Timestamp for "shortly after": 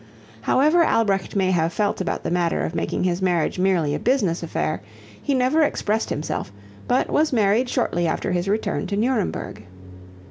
7.69-8.31